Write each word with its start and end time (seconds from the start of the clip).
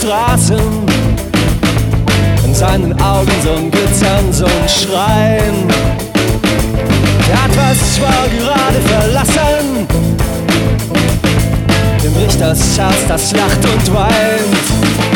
Straßen, 0.00 0.58
in 2.46 2.54
seinen 2.54 2.98
Augen 3.02 3.30
so 3.44 3.50
ein 3.50 3.70
Glitzern, 3.70 4.32
so 4.32 4.46
ein 4.46 4.66
Schreien. 4.66 5.68
Der 7.28 7.42
hat 7.44 7.50
was 7.54 7.96
zwar 7.96 8.26
gerade 8.30 8.80
verlassen, 8.86 9.86
dem 12.02 12.14
bricht 12.14 12.40
das 12.40 12.78
Herz, 12.78 12.96
das 13.08 13.32
lacht 13.32 13.62
und 13.62 13.94
weint. 13.94 15.09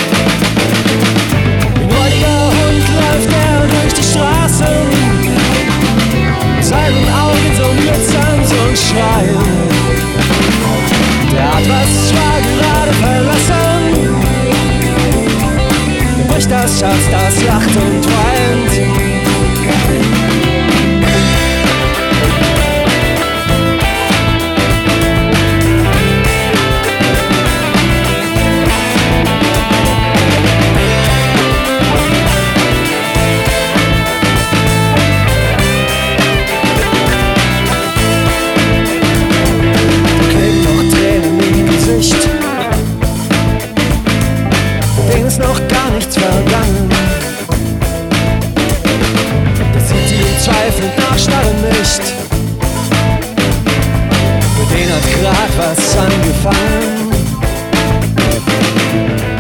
etwas 55.55 55.97
angefangen. 55.97 57.11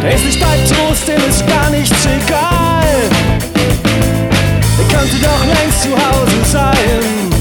Der 0.03 0.15
ist 0.15 0.25
nicht 0.25 0.41
bei 0.41 0.56
Trost, 0.69 1.09
dem 1.09 1.29
ist 1.29 1.47
gar 1.47 1.71
nichts 1.71 2.06
egal. 2.06 2.84
Er 4.79 4.97
könnte 4.97 5.17
doch 5.17 5.45
längst 5.47 5.83
zu 5.83 5.91
Hause 5.91 6.45
sein. 6.53 7.34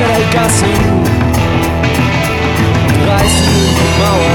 serei 0.00 0.24
cá 0.32 0.48
sem 0.48 0.72
Tu 2.88 3.06
vais-me 3.06 4.29